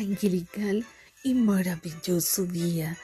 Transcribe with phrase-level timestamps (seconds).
[0.00, 0.86] angelical
[1.22, 2.96] y maravilloso día.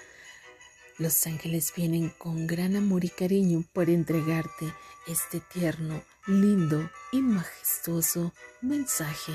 [0.99, 4.73] Los ángeles vienen con gran amor y cariño para entregarte
[5.07, 9.33] este tierno, lindo y majestuoso mensaje.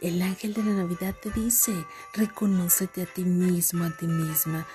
[0.00, 1.72] El ángel de la Navidad te dice,
[2.14, 4.66] reconócete a ti mismo, a ti misma.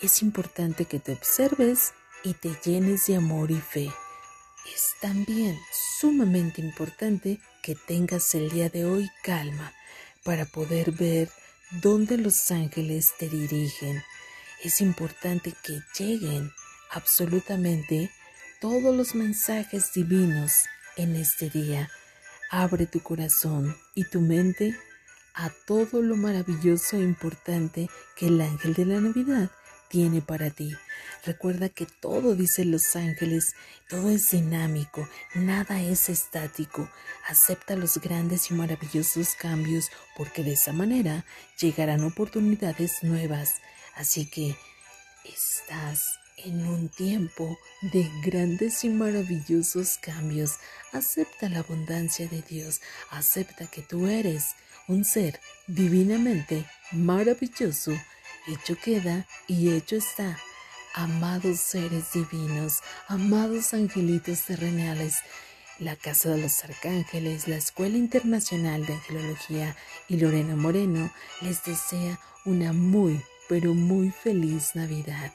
[0.00, 3.90] Es importante que te observes y te llenes de amor y fe.
[4.74, 5.58] Es también
[5.98, 9.72] sumamente importante que tengas el día de hoy calma
[10.24, 11.28] para poder ver
[11.82, 14.02] dónde los ángeles te dirigen.
[14.62, 16.50] Es importante que lleguen
[16.90, 18.10] absolutamente
[18.60, 20.64] todos los mensajes divinos
[20.96, 21.90] en este día.
[22.50, 24.76] Abre tu corazón y tu mente
[25.34, 29.50] a todo lo maravilloso e importante que el ángel de la Navidad
[29.94, 30.74] tiene para ti.
[31.24, 33.54] Recuerda que todo, dicen los ángeles,
[33.88, 36.90] todo es dinámico, nada es estático.
[37.28, 41.24] Acepta los grandes y maravillosos cambios porque de esa manera
[41.60, 43.60] llegarán oportunidades nuevas.
[43.94, 44.56] Así que
[45.24, 47.56] estás en un tiempo
[47.92, 50.54] de grandes y maravillosos cambios.
[50.92, 52.80] Acepta la abundancia de Dios.
[53.12, 54.56] Acepta que tú eres
[54.88, 55.38] un ser
[55.68, 57.92] divinamente maravilloso
[58.46, 60.38] Hecho queda y hecho está.
[60.92, 65.16] Amados seres divinos, amados angelitos terrenales,
[65.78, 69.74] la Casa de los Arcángeles, la Escuela Internacional de Angelología
[70.08, 75.32] y Lorena Moreno les desea una muy, pero muy feliz Navidad.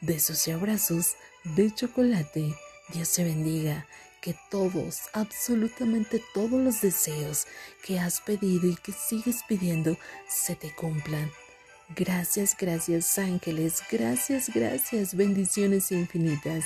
[0.00, 1.14] Besos y abrazos
[1.44, 2.56] de chocolate.
[2.92, 3.86] Dios te bendiga.
[4.20, 7.46] Que todos, absolutamente todos los deseos
[7.84, 9.96] que has pedido y que sigues pidiendo
[10.28, 11.30] se te cumplan
[11.96, 16.64] Gracias, gracias ángeles, gracias, gracias, bendiciones infinitas.